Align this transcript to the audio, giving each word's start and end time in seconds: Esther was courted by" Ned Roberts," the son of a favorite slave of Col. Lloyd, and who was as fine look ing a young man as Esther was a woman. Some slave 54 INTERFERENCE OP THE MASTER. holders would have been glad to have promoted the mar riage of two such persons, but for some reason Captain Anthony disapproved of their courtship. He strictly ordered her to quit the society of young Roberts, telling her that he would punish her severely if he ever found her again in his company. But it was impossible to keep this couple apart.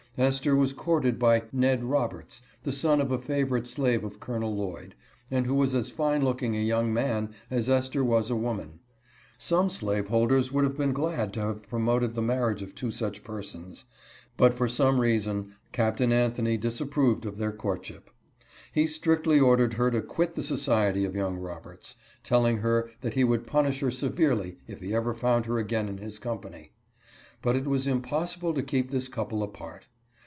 Esther 0.17 0.57
was 0.57 0.73
courted 0.73 1.17
by" 1.17 1.41
Ned 1.53 1.85
Roberts," 1.85 2.41
the 2.63 2.71
son 2.73 2.99
of 2.99 3.11
a 3.13 3.17
favorite 3.17 3.65
slave 3.65 4.03
of 4.03 4.19
Col. 4.19 4.39
Lloyd, 4.41 4.93
and 5.31 5.45
who 5.45 5.55
was 5.55 5.73
as 5.73 5.89
fine 5.89 6.21
look 6.21 6.43
ing 6.43 6.53
a 6.53 6.59
young 6.59 6.93
man 6.93 7.33
as 7.49 7.69
Esther 7.69 8.03
was 8.03 8.29
a 8.29 8.35
woman. 8.35 8.79
Some 9.37 9.69
slave 9.69 10.09
54 10.09 10.21
INTERFERENCE 10.23 10.47
OP 10.47 10.51
THE 10.51 10.53
MASTER. 10.53 10.53
holders 10.53 10.53
would 10.53 10.63
have 10.69 10.77
been 10.77 10.93
glad 10.93 11.33
to 11.33 11.39
have 11.39 11.69
promoted 11.69 12.13
the 12.13 12.21
mar 12.21 12.41
riage 12.53 12.61
of 12.61 12.75
two 12.75 12.91
such 12.91 13.23
persons, 13.23 13.85
but 14.35 14.53
for 14.53 14.67
some 14.67 14.99
reason 14.99 15.53
Captain 15.71 16.11
Anthony 16.11 16.57
disapproved 16.57 17.25
of 17.25 17.37
their 17.37 17.53
courtship. 17.53 18.09
He 18.73 18.87
strictly 18.87 19.39
ordered 19.39 19.75
her 19.75 19.89
to 19.91 20.01
quit 20.01 20.33
the 20.33 20.43
society 20.43 21.05
of 21.05 21.15
young 21.15 21.37
Roberts, 21.37 21.95
telling 22.25 22.57
her 22.57 22.91
that 22.99 23.13
he 23.13 23.23
would 23.23 23.47
punish 23.47 23.79
her 23.79 23.89
severely 23.91 24.57
if 24.67 24.81
he 24.81 24.93
ever 24.93 25.13
found 25.13 25.45
her 25.45 25.57
again 25.57 25.87
in 25.87 25.99
his 25.99 26.19
company. 26.19 26.73
But 27.41 27.55
it 27.55 27.65
was 27.65 27.87
impossible 27.87 28.53
to 28.53 28.61
keep 28.61 28.91
this 28.91 29.07
couple 29.07 29.41
apart. 29.41 29.87